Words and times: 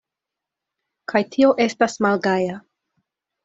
Kaj 1.13 1.21
tio 1.37 1.53
estas 1.67 2.01
malgaja! 2.09 2.61